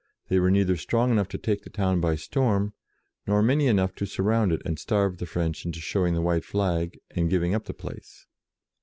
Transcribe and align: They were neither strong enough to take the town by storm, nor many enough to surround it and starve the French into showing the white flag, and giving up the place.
They 0.29 0.39
were 0.39 0.49
neither 0.49 0.77
strong 0.77 1.11
enough 1.11 1.27
to 1.27 1.37
take 1.37 1.61
the 1.61 1.69
town 1.69 2.01
by 2.01 2.15
storm, 2.15 2.73
nor 3.27 3.43
many 3.43 3.67
enough 3.67 3.93
to 3.97 4.07
surround 4.07 4.51
it 4.51 4.63
and 4.65 4.79
starve 4.79 5.19
the 5.19 5.27
French 5.27 5.63
into 5.63 5.79
showing 5.79 6.15
the 6.15 6.23
white 6.23 6.43
flag, 6.43 6.97
and 7.11 7.29
giving 7.29 7.53
up 7.53 7.65
the 7.65 7.75
place. 7.75 8.25